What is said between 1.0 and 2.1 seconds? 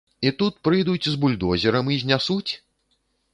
з бульдозерам і